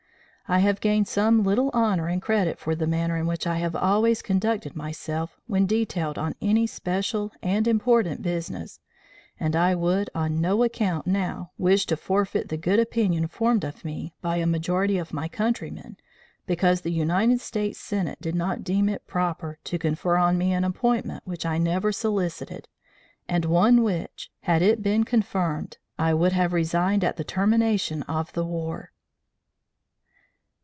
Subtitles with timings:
[0.47, 3.73] I have gained some little honor and credit for the manner in which I have
[3.73, 8.81] always conducted myself when detailed on any special and important business,
[9.39, 13.85] and I would on no account now wish to forfeit the good opinion formed of
[13.85, 15.95] me by a majority of my countrymen
[16.45, 20.65] because the United States Senate did not deem it proper to confer on me an
[20.65, 22.67] appointment which I never solicited,
[23.25, 28.33] and one which, had it been confirmed, I would have resigned at the termination of
[28.33, 28.91] the war."